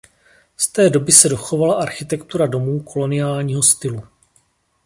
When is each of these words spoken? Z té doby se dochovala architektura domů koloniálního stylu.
Z 0.57 0.67
té 0.67 0.89
doby 0.89 1.11
se 1.11 1.29
dochovala 1.29 1.75
architektura 1.81 2.45
domů 2.47 2.79
koloniálního 2.83 3.63
stylu. 3.63 4.03